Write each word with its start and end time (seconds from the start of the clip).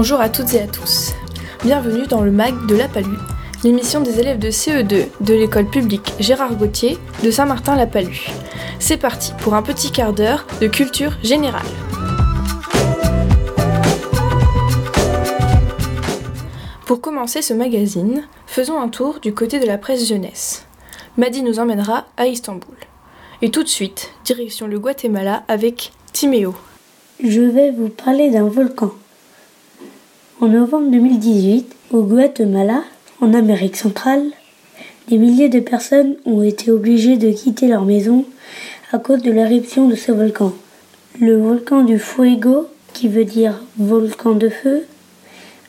Bonjour 0.00 0.20
à 0.20 0.28
toutes 0.28 0.54
et 0.54 0.60
à 0.60 0.68
tous. 0.68 1.12
Bienvenue 1.64 2.06
dans 2.06 2.20
le 2.20 2.30
MAG 2.30 2.66
de 2.66 2.76
la 2.76 2.86
Palue, 2.86 3.18
l'émission 3.64 4.00
des 4.00 4.20
élèves 4.20 4.38
de 4.38 4.48
CE2 4.48 5.08
de 5.20 5.34
l'école 5.34 5.68
publique 5.68 6.12
Gérard 6.20 6.54
Gauthier 6.54 6.96
de 7.24 7.32
Saint-Martin-la-Palue. 7.32 8.28
C'est 8.78 8.96
parti 8.96 9.32
pour 9.40 9.54
un 9.54 9.62
petit 9.62 9.90
quart 9.90 10.12
d'heure 10.12 10.46
de 10.60 10.68
culture 10.68 11.18
générale. 11.24 11.66
Pour 16.86 17.00
commencer 17.00 17.42
ce 17.42 17.52
magazine, 17.52 18.22
faisons 18.46 18.80
un 18.80 18.90
tour 18.90 19.18
du 19.18 19.34
côté 19.34 19.58
de 19.58 19.66
la 19.66 19.78
presse 19.78 20.06
jeunesse. 20.06 20.64
Madi 21.16 21.42
nous 21.42 21.58
emmènera 21.58 22.06
à 22.16 22.28
Istanbul. 22.28 22.76
Et 23.42 23.50
tout 23.50 23.64
de 23.64 23.68
suite, 23.68 24.12
direction 24.24 24.68
le 24.68 24.78
Guatemala 24.78 25.42
avec 25.48 25.90
Timéo. 26.12 26.54
Je 27.20 27.40
vais 27.40 27.72
vous 27.72 27.88
parler 27.88 28.30
d'un 28.30 28.48
volcan. 28.48 28.92
En 30.40 30.46
novembre 30.46 30.92
2018, 30.92 31.74
au 31.90 32.02
Guatemala, 32.04 32.84
en 33.20 33.34
Amérique 33.34 33.76
centrale, 33.76 34.22
des 35.08 35.18
milliers 35.18 35.48
de 35.48 35.58
personnes 35.58 36.14
ont 36.26 36.44
été 36.44 36.70
obligées 36.70 37.16
de 37.16 37.32
quitter 37.32 37.66
leur 37.66 37.84
maison 37.84 38.24
à 38.92 39.00
cause 39.00 39.20
de 39.20 39.32
l'éruption 39.32 39.88
de 39.88 39.96
ce 39.96 40.12
volcan. 40.12 40.52
Le 41.20 41.36
volcan 41.36 41.82
du 41.82 41.98
Fuego, 41.98 42.68
qui 42.92 43.08
veut 43.08 43.24
dire 43.24 43.60
volcan 43.78 44.30
de 44.30 44.48
feu, 44.48 44.86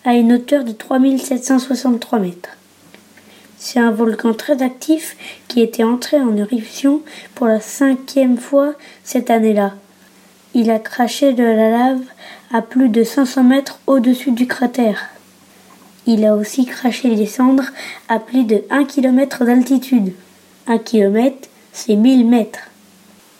a 0.05 0.13
une 0.13 0.33
hauteur 0.33 0.63
de 0.63 0.71
3763 0.71 2.19
mètres. 2.19 2.55
C'est 3.57 3.79
un 3.79 3.89
volcan 3.89 4.35
très 4.35 4.61
actif 4.61 5.17
qui 5.47 5.61
était 5.61 5.83
entré 5.83 6.17
en 6.17 6.37
éruption 6.37 7.01
pour 7.33 7.47
la 7.47 7.59
cinquième 7.59 8.37
fois 8.37 8.75
cette 9.03 9.31
année-là. 9.31 9.73
Il 10.53 10.69
a 10.69 10.77
craché 10.77 11.33
de 11.33 11.43
la 11.43 11.71
lave 11.71 12.01
à 12.51 12.61
plus 12.61 12.89
de 12.89 13.03
500 13.03 13.43
mètres 13.43 13.79
au-dessus 13.87 14.31
du 14.31 14.47
cratère. 14.47 15.09
Il 16.07 16.25
a 16.25 16.35
aussi 16.35 16.65
craché 16.65 17.15
des 17.15 17.27
cendres 17.27 17.69
à 18.07 18.19
plus 18.19 18.43
de 18.43 18.63
1 18.69 18.85
km 18.85 19.45
d'altitude. 19.45 20.13
1 20.67 20.79
km, 20.79 21.49
c'est 21.73 21.95
1000 21.95 22.25
mètres. 22.25 22.69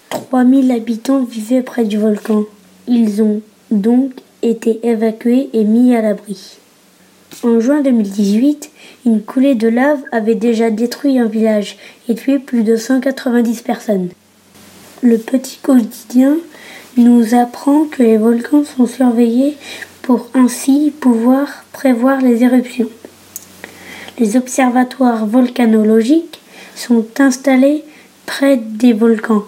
3000 0.09 0.71
habitants 0.71 1.23
vivaient 1.23 1.63
près 1.63 1.85
du 1.85 1.97
volcan. 1.97 2.43
Ils 2.87 3.21
ont 3.23 3.41
donc 3.71 4.11
été 4.41 4.87
évacués 4.87 5.49
et 5.53 5.63
mis 5.63 5.95
à 5.95 6.01
l'abri. 6.01 6.57
En 7.43 7.59
juin 7.59 7.81
2018, 7.81 8.71
une 9.05 9.21
coulée 9.21 9.55
de 9.55 9.67
lave 9.67 10.01
avait 10.11 10.35
déjà 10.35 10.69
détruit 10.69 11.19
un 11.19 11.25
village 11.25 11.77
et 12.07 12.15
tué 12.15 12.39
plus 12.39 12.63
de 12.63 12.75
190 12.75 13.61
personnes. 13.61 14.09
Le 15.01 15.17
petit 15.17 15.57
quotidien 15.61 16.37
nous 16.97 17.33
apprend 17.35 17.85
que 17.85 18.03
les 18.03 18.17
volcans 18.17 18.63
sont 18.63 18.87
surveillés 18.87 19.57
pour 20.01 20.29
ainsi 20.33 20.91
pouvoir 20.99 21.47
prévoir 21.71 22.21
les 22.21 22.43
éruptions. 22.43 22.89
Les 24.17 24.35
observatoires 24.35 25.25
volcanologiques 25.25 26.41
sont 26.75 27.05
installés 27.19 27.83
près 28.25 28.57
des 28.57 28.93
volcans. 28.93 29.43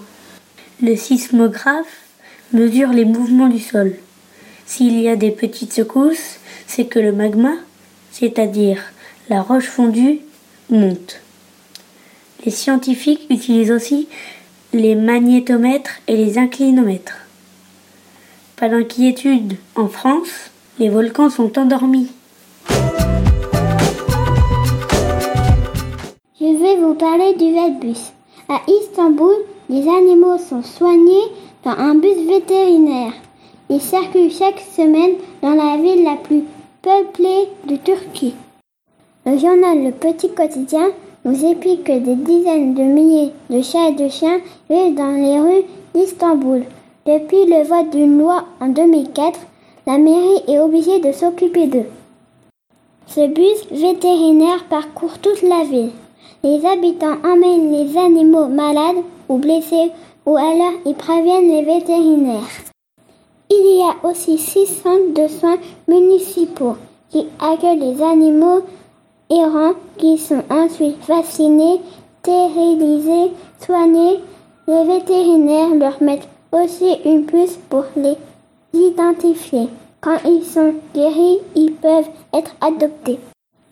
Le 0.82 0.96
sismographe 0.96 2.06
mesure 2.54 2.90
les 2.90 3.06
mouvements 3.06 3.48
du 3.48 3.60
sol. 3.60 3.96
S'il 4.66 5.00
y 5.00 5.10
a 5.10 5.16
des 5.16 5.32
petites 5.32 5.74
secousses, 5.74 6.40
c'est 6.68 6.86
que 6.86 7.00
le 7.00 7.12
magma, 7.12 7.56
c'est-à-dire 8.12 8.82
la 9.30 9.42
roche 9.42 9.68
fondue, 9.68 10.20
monte. 10.70 11.22
Les 12.46 12.52
scientifiques 12.52 13.28
utilisent 13.30 13.72
aussi 13.72 14.08
les 14.74 14.96
magnétomètres 14.96 16.00
et 16.08 16.16
les 16.16 16.38
inclinomètres. 16.38 17.18
Pas 18.62 18.70
d'inquiétude, 18.70 19.54
en 19.76 19.88
France, 19.88 20.52
les 20.78 20.90
volcans 20.90 21.32
sont 21.32 21.58
endormis. 21.58 22.12
Je 26.40 26.46
vais 26.46 26.76
vous 26.76 26.94
parler 26.94 27.34
du 27.40 27.52
Vetbus. 27.56 28.12
À 28.48 28.62
Istanbul, 28.68 29.34
les 29.68 29.90
animaux 29.90 30.38
sont 30.38 30.62
soignés 30.62 31.26
dans 31.66 31.72
un 31.72 31.96
bus 31.96 32.16
vétérinaire. 32.28 33.14
Il 33.72 33.82
circule 33.82 34.30
chaque 34.30 34.60
semaine 34.60 35.16
dans 35.42 35.56
la 35.56 35.78
ville 35.78 36.04
la 36.04 36.18
plus 36.18 36.44
peuplée 36.84 37.50
de 37.68 37.78
Turquie. 37.78 38.36
Le 39.26 39.40
journal 39.40 39.86
Le 39.86 39.92
Petit 39.92 40.30
Quotidien 40.30 40.92
nous 41.26 41.46
explique 41.46 41.86
que 41.86 41.98
des 41.98 42.14
dizaines 42.14 42.76
de 42.76 42.84
milliers 42.84 43.32
de 43.50 43.64
chats 43.64 43.90
et 43.90 43.94
de 43.94 44.08
chiens 44.08 44.40
vivent 44.70 44.94
dans 44.94 45.16
les 45.16 45.40
rues 45.40 45.66
d'Istanbul. 45.96 46.64
Depuis 47.04 47.46
le 47.48 47.64
vote 47.64 47.90
d'une 47.90 48.20
loi 48.20 48.44
en 48.60 48.68
2004, 48.68 49.40
la 49.88 49.98
mairie 49.98 50.44
est 50.48 50.60
obligée 50.60 51.00
de 51.00 51.12
s'occuper 51.12 51.66
d'eux. 51.66 51.88
Ce 53.08 53.26
bus 53.26 53.66
vétérinaire 53.72 54.66
parcourt 54.70 55.18
toute 55.18 55.42
la 55.42 55.64
ville. 55.64 55.90
Les 56.44 56.64
habitants 56.64 57.18
emmènent 57.24 57.72
les 57.72 57.98
animaux 57.98 58.46
malades 58.46 59.04
ou 59.30 59.40
blessés 59.40 59.90
ou 60.28 60.38
alors 60.38 60.74
ils 60.86 60.94
préviennent 60.94 61.50
les 61.50 61.64
vétérinaires. 61.64 62.52
Il 63.50 63.80
y 63.80 63.82
a 63.82 64.08
aussi 64.08 64.38
six 64.38 64.68
centres 64.68 65.16
de 65.16 65.28
soins 65.28 65.58
municipaux 65.88 66.76
qui 67.10 67.26
accueillent 67.40 67.80
les 67.80 68.04
animaux 68.04 68.62
errants 69.32 69.74
qui 69.98 70.20
sont 70.20 70.44
ensuite 70.52 71.04
vaccinés, 71.08 71.82
stérilisés, 72.22 73.32
soignés. 73.60 74.20
Les 74.68 74.84
vétérinaires 74.84 75.74
leur 75.74 76.02
mettent 76.04 76.30
aussi 76.52 76.98
une 77.06 77.26
puce 77.26 77.58
pour 77.70 77.86
les 77.96 78.18
identifier. 78.74 79.70
Quand 80.02 80.18
ils 80.26 80.44
sont 80.44 80.74
guéris, 80.94 81.40
ils 81.56 81.74
peuvent 81.74 82.10
être 82.34 82.56
adoptés. 82.62 83.20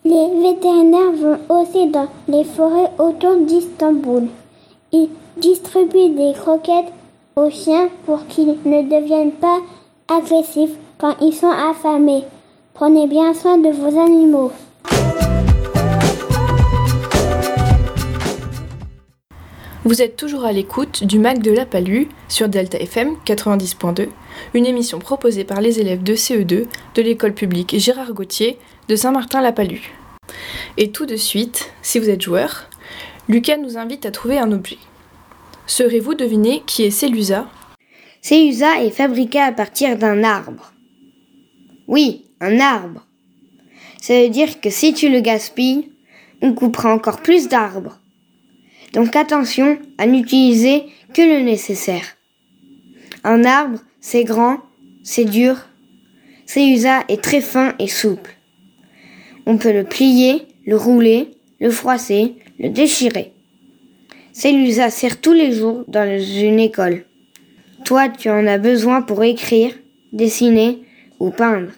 Les 0.04 0.30
vétérinaires 0.42 1.12
vont 1.12 1.38
aussi 1.48 1.88
dans 1.88 2.08
les 2.28 2.44
forêts 2.44 2.90
autour 2.98 3.36
d'Istanbul. 3.36 4.28
Ils 4.92 5.10
distribuent 5.36 6.14
des 6.14 6.32
croquettes 6.32 6.92
aux 7.36 7.50
chiens 7.50 7.88
pour 8.06 8.26
qu'ils 8.26 8.56
ne 8.64 8.82
deviennent 8.82 9.32
pas 9.32 9.58
agressifs 10.08 10.76
quand 10.98 11.14
ils 11.20 11.34
sont 11.34 11.50
affamés. 11.50 12.24
Prenez 12.74 13.06
bien 13.06 13.34
soin 13.34 13.58
de 13.58 13.70
vos 13.70 13.98
animaux. 14.00 14.52
Vous 19.82 20.02
êtes 20.02 20.16
toujours 20.16 20.44
à 20.44 20.52
l'écoute 20.52 21.04
du 21.04 21.18
MAC 21.18 21.40
de 21.40 21.52
la 21.52 21.64
Palue 21.64 22.04
sur 22.28 22.50
Delta 22.50 22.78
FM 22.78 23.16
90.2, 23.24 24.08
une 24.52 24.66
émission 24.66 24.98
proposée 24.98 25.44
par 25.44 25.62
les 25.62 25.80
élèves 25.80 26.02
de 26.02 26.14
CE2 26.14 26.66
de 26.94 27.02
l'école 27.02 27.32
publique 27.32 27.78
Gérard 27.78 28.12
Gauthier 28.12 28.58
de 28.88 28.96
Saint-Martin-la-Palue. 28.96 29.94
Et 30.76 30.90
tout 30.90 31.06
de 31.06 31.16
suite, 31.16 31.72
si 31.80 31.98
vous 31.98 32.10
êtes 32.10 32.20
joueur, 32.20 32.68
Lucas 33.26 33.56
nous 33.56 33.78
invite 33.78 34.04
à 34.04 34.10
trouver 34.10 34.38
un 34.38 34.52
objet. 34.52 34.76
Saurez-vous 35.66 36.14
deviner 36.14 36.62
qui 36.66 36.82
est 36.82 36.90
Célusa? 36.90 37.48
Célusa 38.20 38.82
est 38.82 38.90
fabriqué 38.90 39.40
à 39.40 39.50
partir 39.50 39.96
d'un 39.96 40.24
arbre. 40.24 40.74
Oui, 41.88 42.26
un 42.42 42.60
arbre. 42.60 43.06
Ça 43.98 44.20
veut 44.20 44.28
dire 44.28 44.60
que 44.60 44.68
si 44.68 44.92
tu 44.92 45.08
le 45.08 45.20
gaspilles, 45.20 45.90
on 46.42 46.52
coupera 46.52 46.92
encore 46.92 47.22
plus 47.22 47.48
d'arbres. 47.48 47.99
Donc 48.92 49.16
attention 49.16 49.78
à 49.98 50.06
n'utiliser 50.06 50.84
que 51.14 51.22
le 51.22 51.44
nécessaire. 51.44 52.16
Un 53.24 53.44
arbre, 53.44 53.78
c'est 54.00 54.24
grand, 54.24 54.58
c'est 55.02 55.24
dur. 55.24 55.56
Célusa 56.46 57.04
est 57.08 57.22
très 57.22 57.40
fin 57.40 57.74
et 57.78 57.86
souple. 57.86 58.36
On 59.46 59.56
peut 59.56 59.72
le 59.72 59.84
plier, 59.84 60.46
le 60.66 60.76
rouler, 60.76 61.30
le 61.60 61.70
froisser, 61.70 62.34
le 62.58 62.68
déchirer. 62.68 63.32
Célusa 64.32 64.90
sert 64.90 65.20
tous 65.20 65.32
les 65.32 65.52
jours 65.52 65.84
dans 65.88 66.20
une 66.20 66.58
école. 66.58 67.04
Toi, 67.84 68.08
tu 68.08 68.30
en 68.30 68.46
as 68.46 68.58
besoin 68.58 69.02
pour 69.02 69.22
écrire, 69.22 69.74
dessiner 70.12 70.78
ou 71.18 71.30
peindre. 71.30 71.70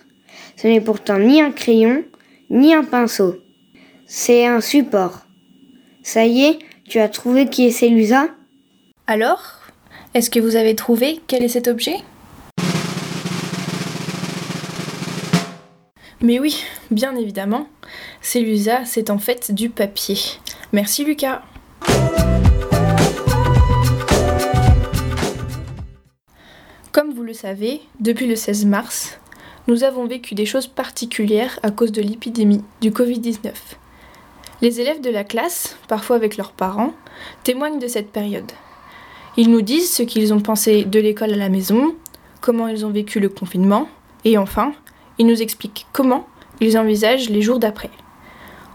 Ce 0.57 0.67
n'est 0.67 0.81
pourtant 0.81 1.19
ni 1.19 1.41
un 1.41 1.51
crayon, 1.51 2.05
ni 2.51 2.75
un 2.75 2.85
pinceau. 2.85 3.37
C'est 4.07 4.47
un 4.47 4.61
support. 4.61 5.27
Ça 6.03 6.27
y 6.27 6.45
est, 6.45 6.59
tu 6.93 7.01
as 7.01 7.09
trouvé 7.09 7.47
qui 7.47 7.67
est 7.67 7.71
Célusa? 7.71 8.29
Alors, 9.07 9.63
est-ce 10.13 10.29
que 10.29 10.39
vous 10.39 10.57
avez 10.57 10.77
trouvé 10.77 11.23
quel 11.27 11.43
est 11.43 11.49
cet 11.49 11.67
objet? 11.67 11.97
Mais 16.21 16.39
oui, 16.39 16.63
bien 16.91 17.17
évidemment, 17.17 17.67
Célusa, 18.21 18.85
c'est 18.85 19.09
en 19.09 19.17
fait 19.17 19.53
du 19.53 19.71
papier. 19.71 20.19
Merci 20.75 21.07
Lucas. 21.07 21.41
Comme 26.93 27.15
vous 27.15 27.23
le 27.23 27.33
savez, 27.33 27.81
depuis 28.01 28.27
le 28.27 28.37
16 28.37 28.67
mars, 28.67 29.19
nous 29.67 29.83
avons 29.83 30.07
vécu 30.07 30.35
des 30.35 30.45
choses 30.45 30.67
particulières 30.67 31.59
à 31.63 31.71
cause 31.71 31.91
de 31.91 32.03
l'épidémie 32.03 32.63
du 32.83 32.91
Covid-19. 32.91 33.53
Les 34.63 34.81
élèves 34.81 35.01
de 35.01 35.11
la 35.11 35.25
classe, 35.25 35.77
parfois 35.89 36.15
avec 36.15 36.37
leurs 36.37 36.53
parents, 36.53 36.93
témoignent 37.43 37.81
de 37.81 37.89
cette 37.89 38.13
période. 38.13 38.53
Ils 39.37 39.51
nous 39.51 39.61
disent 39.61 39.93
ce 39.93 40.05
qu'ils 40.05 40.33
ont 40.33 40.41
pensé 40.41 40.85
de 40.85 41.01
l'école 41.01 41.33
à 41.33 41.37
la 41.37 41.49
maison, 41.49 41.97
comment 42.41 42.69
ils 42.69 42.87
ont 42.87 42.91
vécu 42.91 43.19
le 43.19 43.29
confinement, 43.29 43.89
et 44.25 44.39
enfin, 44.39 44.73
Ils 45.19 45.27
nous 45.27 45.43
expliquent 45.43 45.87
comment 45.93 46.27
ils 46.61 46.79
envisagent 46.79 47.29
les 47.29 47.43
jours 47.43 47.59
d'après. 47.59 47.91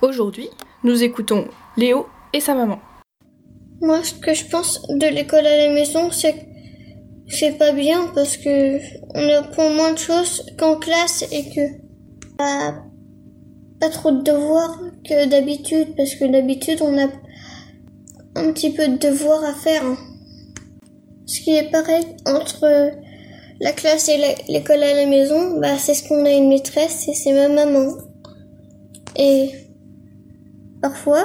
Aujourd'hui, 0.01 0.49
nous 0.83 1.03
écoutons 1.03 1.47
Léo 1.77 2.05
et 2.33 2.41
sa 2.41 2.53
maman. 2.53 2.79
Moi, 3.81 4.03
ce 4.03 4.13
que 4.13 4.33
je 4.33 4.45
pense 4.45 4.81
de 4.89 5.07
l'école 5.07 5.47
à 5.47 5.67
la 5.67 5.73
maison, 5.73 6.11
c'est 6.11 6.33
que 6.33 6.45
c'est 7.29 7.57
pas 7.57 7.71
bien 7.71 8.07
parce 8.13 8.35
que 8.35 8.77
on 9.15 9.29
apprend 9.37 9.69
moins 9.69 9.93
de 9.93 9.99
choses 9.99 10.45
qu'en 10.59 10.75
classe 10.75 11.23
et 11.31 11.49
que 11.49 11.61
a 12.39 12.73
pas 13.79 13.89
trop 13.89 14.11
de 14.11 14.21
devoirs 14.21 14.79
que 15.07 15.27
d'habitude 15.29 15.95
parce 15.95 16.15
que 16.15 16.25
d'habitude 16.25 16.79
on 16.81 16.97
a 16.97 17.07
un 18.35 18.51
petit 18.51 18.71
peu 18.71 18.87
de 18.87 18.97
devoirs 18.97 19.43
à 19.43 19.53
faire. 19.53 19.83
hein. 19.85 19.97
Ce 21.25 21.41
qui 21.41 21.51
est 21.55 21.69
pareil 21.71 22.05
entre 22.25 22.91
la 23.59 23.71
classe 23.71 24.07
et 24.09 24.17
l'école 24.49 24.83
à 24.83 24.93
la 24.93 25.05
maison, 25.07 25.59
bah 25.59 25.77
c'est 25.77 25.93
ce 25.95 26.07
qu'on 26.07 26.23
a 26.25 26.31
une 26.31 26.49
maîtresse 26.49 27.07
et 27.07 27.13
c'est 27.13 27.33
ma 27.33 27.47
maman. 27.49 27.93
Et 29.17 29.49
parfois, 30.81 31.23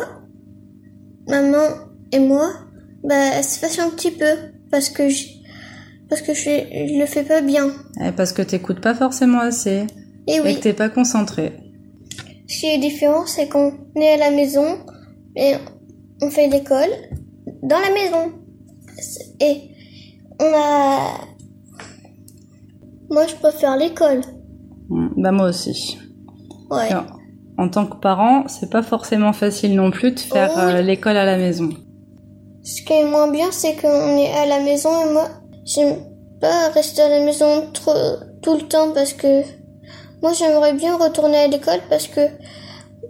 maman 1.28 1.68
et 2.10 2.18
moi, 2.18 2.50
bah 3.04 3.14
elle 3.36 3.44
se 3.44 3.58
fâche 3.58 3.78
un 3.78 3.90
petit 3.90 4.10
peu 4.10 4.32
parce 4.70 4.88
que 4.88 5.08
je, 5.08 5.24
parce 6.08 6.22
que 6.22 6.32
je, 6.34 6.40
je 6.42 6.98
le 6.98 7.06
fais 7.06 7.22
pas 7.22 7.42
bien. 7.42 7.70
Eh, 8.02 8.12
Parce 8.12 8.32
que 8.32 8.42
t'écoutes 8.42 8.80
pas 8.80 8.94
forcément 8.94 9.40
assez 9.40 9.86
Et 10.26 10.34
et 10.36 10.40
oui. 10.40 10.56
que 10.56 10.60
t'es 10.62 10.72
pas 10.72 10.88
concentré. 10.88 11.52
Ce 12.52 12.60
qui 12.60 12.66
est 12.66 12.78
différent, 12.78 13.24
c'est 13.26 13.48
qu'on 13.48 13.72
est 13.96 14.08
à 14.12 14.16
la 14.18 14.30
maison 14.30 14.78
et 15.36 15.54
on 16.20 16.28
fait 16.30 16.48
l'école 16.48 16.90
dans 17.62 17.78
la 17.78 17.90
maison. 17.92 18.32
Et 19.40 19.70
on 20.40 20.52
a. 20.54 21.14
Moi, 23.10 23.26
je 23.26 23.34
préfère 23.36 23.76
l'école. 23.76 24.20
Mm, 24.88 25.08
Bah 25.22 25.32
moi 25.32 25.48
aussi. 25.48 25.98
Ouais. 26.70 26.90
Alors, 26.90 27.18
En 27.58 27.68
tant 27.68 27.86
que 27.86 27.96
parent, 27.96 28.44
c'est 28.48 28.70
pas 28.70 28.82
forcément 28.82 29.32
facile 29.32 29.74
non 29.74 29.90
plus 29.90 30.12
de 30.12 30.20
faire 30.20 30.50
Oh 30.54 30.58
oui. 30.66 30.72
euh, 30.74 30.82
l'école 30.82 31.16
à 31.16 31.24
la 31.24 31.36
maison. 31.38 31.70
Ce 32.64 32.82
qui 32.82 32.92
est 32.92 33.04
moins 33.04 33.30
bien, 33.30 33.50
c'est 33.50 33.74
qu'on 33.76 34.16
est 34.18 34.32
à 34.32 34.46
la 34.46 34.60
maison 34.60 34.90
et 35.04 35.12
moi, 35.12 35.28
j'aime 35.64 35.96
pas 36.40 36.68
rester 36.70 37.02
à 37.02 37.08
la 37.08 37.24
maison 37.24 37.70
trop, 37.72 37.92
tout 38.42 38.54
le 38.54 38.62
temps 38.62 38.92
parce 38.94 39.12
que 39.12 39.42
moi, 40.22 40.32
j'aimerais 40.32 40.72
bien 40.74 40.96
retourner 40.96 41.38
à 41.38 41.46
l'école 41.48 41.80
parce 41.90 42.06
que 42.08 42.20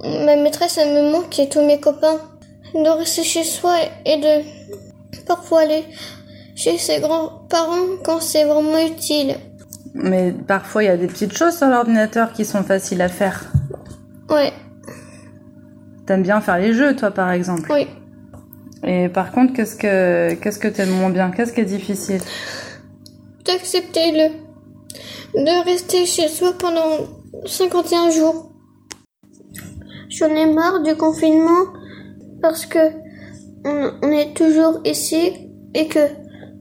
ma 0.03 0.37
maîtresse, 0.37 0.79
elle 0.79 0.95
me 0.95 1.11
manque 1.13 1.39
et 1.39 1.49
tous 1.49 1.65
mes 1.65 1.79
copains. 1.81 2.19
De 2.75 2.89
rester 2.89 3.23
chez 3.23 3.45
soi 3.45 3.77
et 4.07 4.17
de 4.17 5.23
parfois 5.27 5.61
aller 5.61 5.85
chez 6.55 6.79
ses 6.79 7.01
grands-parents 7.01 7.99
quand 8.03 8.21
c'est 8.21 8.45
vraiment 8.45 8.79
utile. 8.79 9.37
Mais 9.95 10.33
parfois, 10.33 10.83
il 10.83 10.87
y 10.87 10.89
a 10.89 10.97
des 10.97 11.07
petites 11.07 11.37
choses 11.37 11.59
sur 11.59 11.67
l'ordinateur 11.67 12.33
qui 12.33 12.47
sont 12.47 12.63
faciles 12.63 13.03
à 13.03 13.09
faire. 13.09 13.45
Ouais, 14.31 14.53
T'aimes 16.07 16.23
bien 16.23 16.41
faire 16.41 16.59
les 16.59 16.73
jeux, 16.73 16.97
toi, 16.97 17.11
par 17.11 17.31
exemple. 17.31 17.71
oui. 17.73 17.87
Et 18.85 19.09
par 19.09 19.31
contre, 19.31 19.53
qu'est-ce 19.53 19.77
que 19.77 20.35
qu'est-ce 20.35 20.59
que 20.59 20.67
t'aimes 20.67 20.91
moins 20.91 21.11
bien? 21.11 21.31
Qu'est-ce 21.31 21.53
qui 21.53 21.61
est 21.61 21.65
difficile? 21.65 22.21
D'accepter 23.45 24.11
le 24.13 24.35
de 25.35 25.65
rester 25.65 26.07
chez 26.07 26.29
soi 26.29 26.53
pendant 26.59 27.07
51 27.47 28.11
jours. 28.11 28.53
J'en 30.09 30.29
ai 30.29 30.47
marre 30.47 30.83
du 30.83 30.95
confinement 30.95 31.67
parce 32.43 32.67
que 32.67 32.79
on, 33.65 33.93
on 34.03 34.11
est 34.11 34.35
toujours 34.37 34.81
ici 34.85 35.49
et 35.75 35.87
que 35.87 36.01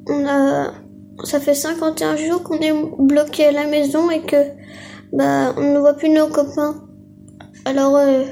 on 0.08 0.26
a 0.28 0.74
ça 1.24 1.40
fait 1.40 1.54
51 1.54 2.16
jours 2.16 2.44
qu'on 2.44 2.60
est 2.60 2.74
bloqué 2.98 3.48
à 3.48 3.52
la 3.52 3.68
maison 3.68 4.10
et 4.10 4.22
que 4.22 4.38
bah 5.14 5.54
on 5.58 5.74
ne 5.74 5.80
voit 5.80 5.94
plus 5.94 6.10
nos 6.10 6.28
copains. 6.28 6.88
Alors 7.66 7.96
euh, 7.98 8.24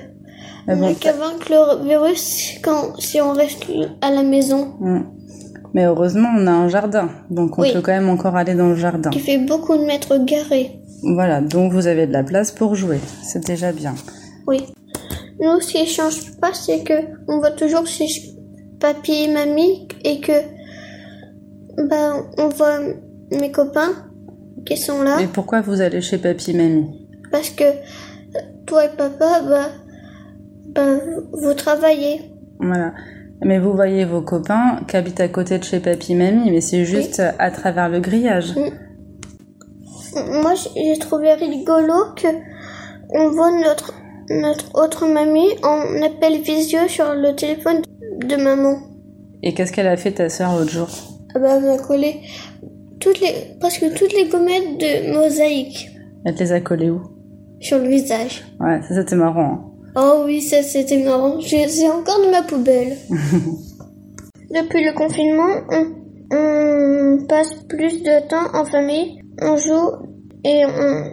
Mais 0.67 0.73
on 0.73 0.77
n'a 0.77 0.93
qu'à 0.93 1.13
vaincre 1.13 1.49
le 1.49 1.85
virus 1.85 2.59
quand 2.63 2.99
si 2.99 3.19
on 3.21 3.33
reste 3.33 3.65
à 4.01 4.11
la 4.11 4.23
maison. 4.23 4.75
Mm. 4.79 5.18
Mais 5.73 5.85
heureusement, 5.85 6.29
on 6.35 6.47
a 6.47 6.51
un 6.51 6.67
jardin, 6.67 7.09
donc 7.29 7.57
on 7.57 7.61
Oui. 7.61 7.73
peut 7.73 7.81
quand 7.81 7.91
même 7.91 8.09
encore 8.09 8.35
aller 8.35 8.55
dans 8.55 8.69
le 8.69 8.75
jardin. 8.75 9.09
Qui 9.11 9.19
fait 9.19 9.37
beaucoup 9.37 9.77
de 9.77 9.83
mètres 9.83 10.17
carrés. 10.25 10.79
Voilà, 11.03 11.41
donc 11.41 11.71
vous 11.71 11.87
avez 11.87 12.07
de 12.07 12.11
la 12.13 12.23
place 12.23 12.51
pour 12.51 12.75
jouer. 12.75 12.99
C'est 13.23 13.45
déjà 13.45 13.71
bien. 13.71 13.93
Oui. 14.47 14.65
Nous, 15.39 15.59
ce 15.61 15.71
qui 15.71 15.85
change 15.87 16.35
pas, 16.41 16.53
c'est 16.53 16.83
que 16.83 16.93
on 17.27 17.39
va 17.39 17.51
toujours 17.51 17.85
chez 17.85 18.07
papy 18.79 19.13
et 19.25 19.33
mamie 19.33 19.87
et 20.03 20.19
que 20.19 20.33
bah 21.87 22.13
on 22.37 22.49
voit 22.49 22.79
mes 23.31 23.51
copains 23.51 23.91
qui 24.65 24.75
sont 24.75 25.01
là 25.01 25.21
Et 25.21 25.27
pourquoi 25.27 25.61
vous 25.61 25.79
allez 25.81 26.01
chez 26.01 26.17
papy, 26.17 26.53
mamie? 26.53 27.07
Parce 27.31 27.49
que 27.51 27.63
toi 28.65 28.85
et 28.85 28.89
papa 28.97 29.41
bah 29.47 29.67
bah 30.75 30.97
vous 31.31 31.53
travaillez. 31.53 32.33
Voilà. 32.59 32.91
Mais 33.41 33.57
vous 33.59 33.73
voyez 33.73 34.03
vos 34.05 34.21
copains 34.21 34.81
qui 34.87 34.97
habitent 34.97 35.21
à 35.21 35.29
côté 35.29 35.57
de 35.59 35.63
chez 35.63 35.79
papy, 35.79 36.13
mamie, 36.15 36.51
mais 36.51 36.61
c'est 36.61 36.83
juste 36.85 37.21
à 37.39 37.51
travers 37.51 37.87
le 37.89 37.99
grillage. 37.99 38.53
Moi, 40.15 40.53
j'ai 40.75 40.97
trouvé 40.99 41.33
rigolo 41.33 41.93
que 42.15 42.27
on 43.11 43.29
voit 43.31 43.51
notre 43.51 43.93
notre 44.29 44.75
autre 44.75 45.07
mamie 45.07 45.49
en 45.63 46.01
appel 46.03 46.41
visio 46.41 46.87
sur 46.87 47.15
le 47.15 47.33
téléphone 47.35 47.81
de 48.23 48.35
maman. 48.35 48.77
Et 49.41 49.53
qu'est-ce 49.53 49.71
qu'elle 49.71 49.87
a 49.87 49.97
fait 49.97 50.11
ta 50.11 50.29
sœur 50.29 50.55
l'autre 50.57 50.69
jour? 50.71 50.87
Ah 51.33 51.39
bah, 51.39 51.55
elle 51.57 51.63
m'a 51.63 51.77
collé 51.77 52.21
toutes 52.99 53.21
les 53.21 53.55
presque 53.59 53.85
toutes 53.95 54.13
les 54.13 54.27
gommettes 54.27 54.77
de 54.79 55.13
mosaïque 55.13 55.89
Elle 56.25 56.35
te 56.35 56.43
les 56.43 56.51
a 56.51 56.59
collées 56.59 56.89
où? 56.89 57.01
Sur 57.61 57.79
le 57.79 57.87
visage. 57.87 58.43
Ouais, 58.59 58.81
ça 58.81 58.93
c'était 58.95 59.15
marrant. 59.15 59.53
hein. 59.53 59.68
Oh 59.95 60.23
oui, 60.25 60.41
ça 60.41 60.61
c'était 60.63 60.97
marrant. 61.03 61.39
J'ai- 61.39 61.67
C'est 61.67 61.89
encore 61.89 62.19
de 62.25 62.31
ma 62.31 62.41
poubelle. 62.43 62.97
Depuis 64.51 64.83
le 64.83 64.93
confinement, 64.93 65.61
on, 65.71 66.35
on 66.35 67.25
passe 67.27 67.53
plus 67.67 68.01
de 68.01 68.27
temps 68.27 68.47
en 68.59 68.65
famille, 68.65 69.19
on 69.41 69.57
joue 69.57 69.91
et 70.43 70.63
on, 70.65 71.03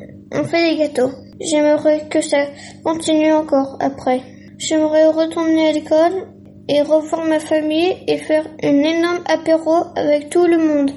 on 0.41 0.45
fait 0.45 0.71
des 0.73 0.79
gâteaux. 0.79 1.11
J'aimerais 1.41 2.07
que 2.09 2.21
ça 2.23 2.47
continue 2.83 3.33
encore 3.33 3.77
après. 3.81 4.23
J'aimerais 4.59 5.07
retourner 5.09 5.69
à 5.69 5.73
l'école 5.73 6.29
et 6.69 6.81
revoir 6.81 7.27
ma 7.27 7.39
famille 7.41 7.95
et 8.09 8.17
faire 8.17 8.47
une 8.63 8.85
énorme 8.85 9.21
apéro 9.27 9.75
avec 9.97 10.31
tout 10.31 10.47
le 10.47 10.57
monde. 10.59 10.91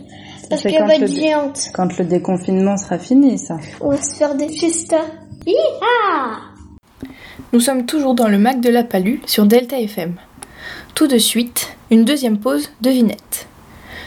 Parce 0.50 0.64
qu'elle 0.64 0.88
va 0.88 0.96
être 0.96 1.12
géante. 1.22 1.70
Quand 1.74 1.98
le 1.98 2.06
déconfinement 2.06 2.78
sera 2.78 2.98
fini, 2.98 3.38
ça. 3.38 3.57
On 3.81 3.90
va 3.90 3.98
se 4.02 4.16
faire 4.16 4.33
des 4.36 4.48
fiestas. 4.48 5.06
Nous 7.51 7.59
sommes 7.59 7.87
toujours 7.87 8.13
dans 8.13 8.27
le 8.27 8.37
Mac 8.37 8.61
de 8.61 8.69
la 8.69 8.83
Palue 8.83 9.21
sur 9.25 9.45
Delta 9.45 9.79
FM. 9.79 10.13
Tout 10.94 11.07
de 11.07 11.18
suite, 11.18 11.69
une 11.89 12.06
deuxième 12.06 12.37
pause 12.37 12.69
devinette. 12.81 13.47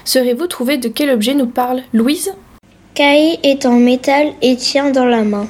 Serez-vous 0.05 0.47
trouvé 0.47 0.77
de 0.77 0.87
quel 0.87 1.11
objet 1.11 1.35
nous 1.35 1.49
parle 1.49 1.83
Louise? 1.93 2.33
Caï 2.95 3.41
est 3.43 3.67
en 3.67 3.73
métal 3.73 4.29
et 4.43 4.55
tient 4.55 4.93
dans 4.93 5.07
la 5.07 5.25
main. 5.25 5.49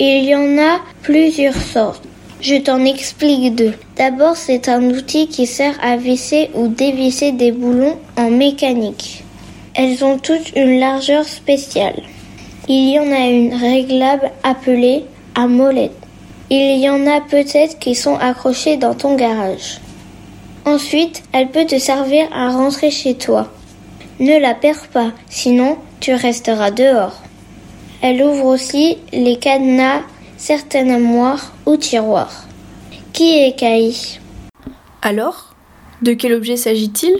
Il 0.00 0.24
y 0.24 0.34
en 0.34 0.58
a 0.58 0.80
plusieurs 1.02 1.54
sortes. 1.54 2.02
Je 2.40 2.56
t'en 2.56 2.84
explique 2.84 3.54
deux. 3.54 3.74
D'abord, 3.96 4.36
c'est 4.36 4.68
un 4.68 4.82
outil 4.90 5.28
qui 5.28 5.46
sert 5.46 5.78
à 5.80 5.96
visser 5.96 6.50
ou 6.54 6.66
dévisser 6.66 7.30
des 7.30 7.52
boulons 7.52 7.98
en 8.16 8.30
mécanique. 8.30 9.22
Elles 9.74 10.04
ont 10.04 10.18
toutes 10.18 10.56
une 10.56 10.80
largeur 10.80 11.24
spéciale. 11.24 12.02
Il 12.68 12.90
y 12.90 12.98
en 12.98 13.12
a 13.12 13.28
une 13.28 13.54
réglable 13.54 14.32
appelée 14.42 15.04
à 15.36 15.46
molette. 15.46 16.01
Il 16.54 16.80
y 16.80 16.90
en 16.90 17.06
a 17.06 17.22
peut-être 17.22 17.78
qui 17.78 17.94
sont 17.94 18.16
accrochées 18.16 18.76
dans 18.76 18.92
ton 18.92 19.16
garage. 19.16 19.80
Ensuite, 20.66 21.22
elle 21.32 21.50
peut 21.50 21.64
te 21.64 21.78
servir 21.78 22.28
à 22.30 22.50
rentrer 22.50 22.90
chez 22.90 23.14
toi. 23.14 23.50
Ne 24.20 24.38
la 24.38 24.52
perds 24.52 24.88
pas, 24.88 25.12
sinon 25.30 25.78
tu 26.00 26.12
resteras 26.12 26.70
dehors. 26.70 27.22
Elle 28.02 28.22
ouvre 28.22 28.44
aussi 28.44 28.98
les 29.14 29.38
cadenas, 29.38 30.02
certaines 30.36 30.90
armoires 30.90 31.54
ou 31.64 31.78
tiroirs. 31.78 32.44
Qui 33.14 33.30
est 33.30 33.58
Caï 33.58 34.20
Alors, 35.00 35.54
de 36.02 36.12
quel 36.12 36.34
objet 36.34 36.58
s'agit-il? 36.58 37.16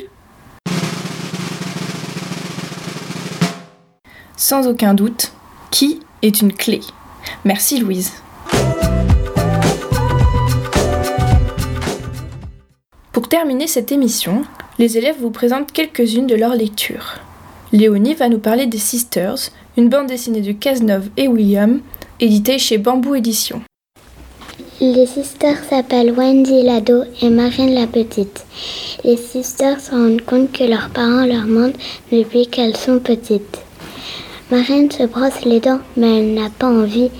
Sans 4.37 4.69
aucun 4.69 4.93
doute, 4.93 5.33
qui 5.71 6.01
est 6.21 6.43
une 6.43 6.53
clé? 6.53 6.81
Merci 7.47 7.79
Louise. 7.81 8.22
Terminer 13.33 13.67
cette 13.67 13.93
émission, 13.93 14.43
les 14.79 14.99
élèves 14.99 15.17
vous 15.19 15.31
présentent 15.31 15.73
quelques-unes 15.73 16.27
de 16.27 16.35
leurs 16.35 16.55
lectures. 16.55 17.15
Léonie 17.73 18.13
va 18.13 18.29
nous 18.29 18.39
parler 18.39 18.67
des 18.67 18.77
Sisters, 18.77 19.39
une 19.79 19.89
bande 19.89 20.09
dessinée 20.09 20.43
de 20.43 20.53
Cazeneuve 20.53 21.09
et 21.17 21.29
William, 21.29 21.81
éditée 22.21 22.59
chez 22.59 22.77
Bambou 22.77 23.15
Éditions. 23.15 23.63
Les 24.83 25.07
sisters 25.07 25.65
s'appellent 25.65 26.13
Wendy 26.13 26.63
l'ado 26.63 27.05
et 27.23 27.31
Marine 27.31 27.73
la 27.73 27.87
petite. 27.87 28.45
Les 29.03 29.17
sisters 29.17 29.81
se 29.81 29.93
rendent 29.93 30.21
compte 30.21 30.53
que 30.53 30.65
leurs 30.65 30.91
parents 30.91 31.25
leur 31.25 31.47
mentent 31.47 31.81
depuis 32.13 32.49
qu'elles 32.49 32.77
sont 32.77 32.99
petites. 32.99 33.63
Marine 34.51 34.91
se 34.91 35.05
brosse 35.05 35.47
les 35.47 35.61
dents, 35.61 35.81
mais 35.97 36.19
elle 36.19 36.35
n'a 36.35 36.51
pas 36.51 36.69
envie, 36.69 37.11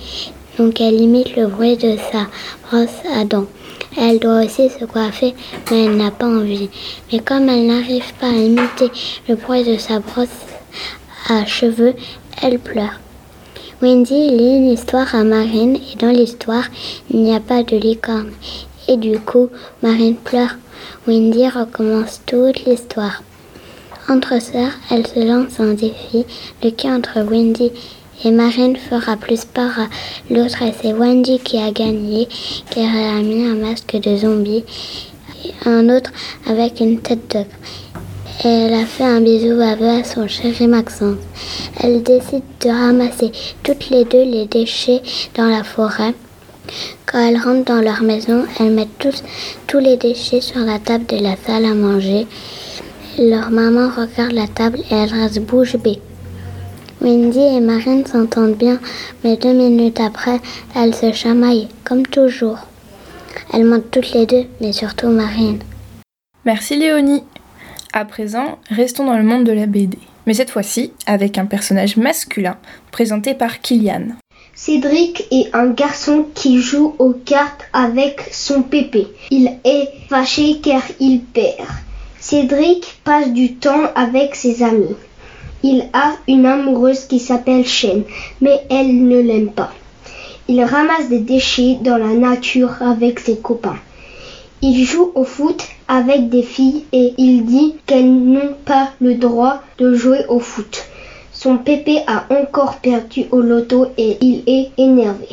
donc 0.59 0.79
elle 0.79 1.01
imite 1.01 1.35
le 1.35 1.47
bruit 1.47 1.75
de 1.75 1.97
sa 2.11 2.27
brosse 2.67 3.01
à 3.11 3.25
dents. 3.25 3.47
Elle 3.97 4.19
doit 4.19 4.43
aussi 4.43 4.69
se 4.69 4.85
coiffer, 4.85 5.33
mais 5.69 5.85
elle 5.85 5.97
n'a 5.97 6.11
pas 6.11 6.25
envie. 6.25 6.69
Mais 7.11 7.19
comme 7.19 7.49
elle 7.49 7.67
n'arrive 7.67 8.13
pas 8.19 8.27
à 8.27 8.31
imiter 8.31 8.89
le 9.27 9.35
bruit 9.35 9.63
de 9.63 9.77
sa 9.77 9.99
brosse 9.99 10.27
à 11.29 11.45
cheveux, 11.45 11.93
elle 12.41 12.59
pleure. 12.59 12.99
Wendy 13.81 14.29
lit 14.29 14.57
une 14.57 14.71
histoire 14.71 15.13
à 15.13 15.23
Marine 15.23 15.75
et 15.75 15.97
dans 15.97 16.09
l'histoire, 16.11 16.65
il 17.11 17.21
n'y 17.21 17.35
a 17.35 17.39
pas 17.39 17.63
de 17.63 17.75
licorne. 17.75 18.31
Et 18.87 18.97
du 18.97 19.19
coup, 19.19 19.49
Marine 19.81 20.15
pleure. 20.15 20.55
Wendy 21.07 21.47
recommence 21.49 22.21
toute 22.25 22.65
l'histoire. 22.65 23.23
Entre 24.09 24.41
sœurs, 24.41 24.71
elle 24.91 25.07
se 25.07 25.19
lance 25.19 25.59
un 25.59 25.73
défi, 25.73 26.25
lequel 26.61 26.91
entre 26.91 27.21
Wendy 27.21 27.71
et 28.25 28.31
Marine 28.31 28.77
fera 28.77 29.17
plus 29.17 29.45
peur 29.45 29.71
à 29.77 29.87
l'autre 30.33 30.61
et 30.61 30.73
c'est 30.81 30.93
Wendy 30.93 31.39
qui 31.39 31.57
a 31.57 31.71
gagné 31.71 32.27
car 32.69 32.85
elle 32.95 33.17
a 33.17 33.21
mis 33.21 33.45
un 33.45 33.55
masque 33.55 33.95
de 33.95 34.15
zombie 34.17 34.63
et 35.45 35.69
un 35.69 35.89
autre 35.89 36.11
avec 36.47 36.79
une 36.79 36.99
tête 36.99 37.35
de 37.35 37.43
elle 38.45 38.73
a 38.73 38.85
fait 38.85 39.05
un 39.05 39.21
bisou 39.21 39.57
baveux 39.57 39.87
à 39.87 40.03
son 40.03 40.27
chéri 40.27 40.67
Maxence. 40.67 41.15
Elle 41.79 42.03
décide 42.03 42.43
de 42.61 42.69
ramasser 42.69 43.31
toutes 43.63 43.89
les 43.89 44.03
deux 44.03 44.23
les 44.23 44.47
déchets 44.47 45.01
dans 45.35 45.45
la 45.45 45.63
forêt. 45.63 46.13
Quand 47.05 47.19
elles 47.19 47.37
rentrent 47.37 47.71
dans 47.71 47.81
leur 47.81 48.01
maison, 48.01 48.43
elles 48.59 48.73
mettent 48.73 48.97
tous, 48.99 49.23
tous 49.67 49.79
les 49.79 49.95
déchets 49.95 50.41
sur 50.41 50.59
la 50.59 50.79
table 50.79 51.05
de 51.05 51.17
la 51.17 51.37
salle 51.37 51.65
à 51.65 51.73
manger. 51.73 52.27
Leur 53.17 53.49
maman 53.49 53.89
regarde 53.89 54.33
la 54.33 54.47
table 54.47 54.79
et 54.91 54.93
elle 54.93 55.13
reste 55.13 55.39
bouche 55.39 55.77
bée. 55.77 56.01
Wendy 57.03 57.39
et 57.39 57.59
Marine 57.59 58.05
s'entendent 58.05 58.55
bien, 58.55 58.79
mais 59.23 59.35
deux 59.35 59.51
minutes 59.53 59.99
après, 59.99 60.39
elles 60.73 60.95
se 60.95 61.11
chamaillent, 61.11 61.67
comme 61.83 62.07
toujours. 62.07 62.59
Elles 63.53 63.65
mentent 63.65 63.91
toutes 63.91 64.13
les 64.13 64.25
deux, 64.25 64.45
mais 64.61 64.71
surtout 64.71 65.09
Marine. 65.09 65.59
Merci 66.45 66.77
Léonie. 66.77 67.23
À 67.91 68.05
présent, 68.05 68.57
restons 68.69 69.05
dans 69.05 69.17
le 69.17 69.23
monde 69.23 69.43
de 69.43 69.51
la 69.51 69.65
BD. 69.65 69.97
Mais 70.25 70.33
cette 70.33 70.49
fois-ci, 70.49 70.93
avec 71.05 71.37
un 71.37 71.45
personnage 71.45 71.97
masculin, 71.97 72.55
présenté 72.91 73.33
par 73.33 73.59
Kylian. 73.59 74.15
Cédric 74.55 75.27
est 75.31 75.53
un 75.53 75.67
garçon 75.67 76.27
qui 76.33 76.61
joue 76.61 76.95
aux 76.99 77.13
cartes 77.13 77.65
avec 77.73 78.21
son 78.31 78.61
pépé. 78.61 79.07
Il 79.29 79.51
est 79.65 79.89
fâché 80.09 80.59
car 80.63 80.81
il 80.99 81.21
perd. 81.21 81.67
Cédric 82.19 82.99
passe 83.03 83.33
du 83.33 83.55
temps 83.55 83.91
avec 83.95 84.35
ses 84.35 84.63
amis. 84.63 84.95
Il 85.63 85.85
a 85.93 86.13
une 86.27 86.45
amoureuse 86.45 87.05
qui 87.05 87.19
s'appelle 87.19 87.65
Shane, 87.65 88.03
mais 88.41 88.61
elle 88.69 89.07
ne 89.07 89.19
l'aime 89.21 89.51
pas. 89.51 89.71
Il 90.47 90.61
ramasse 90.63 91.07
des 91.09 91.19
déchets 91.19 91.77
dans 91.81 91.97
la 91.97 92.13
nature 92.13 92.81
avec 92.81 93.19
ses 93.19 93.37
copains. 93.37 93.79
Il 94.61 94.83
joue 94.83 95.11
au 95.15 95.23
foot 95.23 95.63
avec 95.87 96.29
des 96.29 96.43
filles 96.43 96.83
et 96.91 97.13
il 97.17 97.45
dit 97.45 97.75
qu'elles 97.85 98.13
n'ont 98.13 98.55
pas 98.65 98.91
le 98.99 99.15
droit 99.15 99.61
de 99.77 99.93
jouer 99.95 100.25
au 100.27 100.39
foot. 100.39 100.85
Son 101.31 101.57
pépé 101.57 101.99
a 102.07 102.25
encore 102.29 102.75
perdu 102.77 103.25
au 103.31 103.41
loto 103.41 103.87
et 103.97 104.17
il 104.21 104.43
est 104.47 104.71
énervé. 104.77 105.27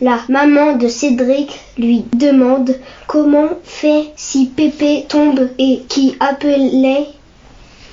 La 0.00 0.18
maman 0.28 0.76
de 0.76 0.88
Cédric 0.88 1.60
lui 1.78 2.04
demande 2.14 2.74
comment 3.06 3.50
fait 3.62 4.12
si 4.16 4.46
Pépé 4.46 5.06
tombe 5.08 5.48
et 5.58 5.82
qui 5.88 6.16
appelait. 6.18 7.06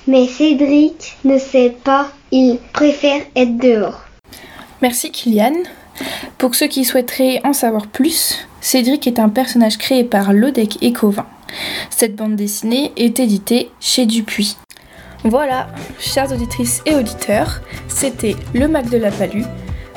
Mais 0.08 0.28
Cédric 0.28 1.18
ne 1.24 1.38
sait 1.38 1.76
pas, 1.84 2.12
il 2.32 2.58
préfère 2.74 3.22
être 3.36 3.58
dehors. 3.58 4.02
Merci 4.82 5.12
Kylian. 5.12 5.54
Pour 6.38 6.56
ceux 6.56 6.68
qui 6.68 6.86
souhaiteraient 6.86 7.42
en 7.44 7.54
savoir 7.54 7.88
plus, 7.88 8.48
Cédric 8.62 9.06
est 9.06 9.20
un 9.20 9.30
personnage 9.30 9.78
créé 9.78 10.04
par 10.04 10.34
Lodec 10.34 10.78
et 10.82 10.92
Covin. 10.92 11.28
Cette 11.90 12.16
bande 12.16 12.36
dessinée 12.36 12.92
est 12.98 13.20
éditée 13.20 13.70
chez 13.80 14.06
Dupuis. 14.06 14.58
Voilà, 15.24 15.68
chères 16.00 16.32
auditrices 16.32 16.82
et 16.88 16.96
auditeurs, 16.96 17.62
c'était 17.88 18.36
Le 18.56 18.68
Mac 18.68 18.90
de 18.90 18.98
la 18.98 19.12
Palue, 19.12 19.46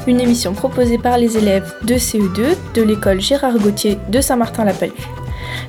une 0.07 0.21
émission 0.21 0.53
proposée 0.53 0.99
par 0.99 1.17
les 1.17 1.39
élèves 1.39 1.73
de 1.83 1.95
CE2 1.95 2.57
de 2.75 2.83
l'école 2.83 3.23
Gérard 3.23 3.59
Gauthier 3.59 3.97
de 4.11 4.21
Saint-Martin-la-Palue. 4.21 4.93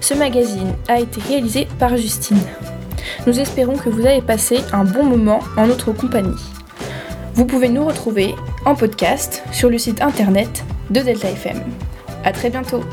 Ce 0.01 0.13
magazine 0.13 0.73
a 0.89 0.99
été 0.99 1.21
réalisé 1.21 1.69
par 1.79 1.95
Justine. 1.95 2.41
Nous 3.27 3.39
espérons 3.39 3.75
que 3.75 3.89
vous 3.89 4.05
avez 4.05 4.21
passé 4.21 4.59
un 4.71 4.83
bon 4.83 5.03
moment 5.03 5.39
en 5.57 5.65
notre 5.67 5.91
compagnie. 5.91 6.35
Vous 7.33 7.45
pouvez 7.45 7.69
nous 7.69 7.83
retrouver 7.83 8.35
en 8.65 8.75
podcast 8.75 9.43
sur 9.51 9.69
le 9.69 9.77
site 9.77 10.01
internet 10.01 10.63
de 10.91 11.01
Delta 11.01 11.29
FM. 11.29 11.61
À 12.23 12.31
très 12.31 12.49
bientôt! 12.49 12.83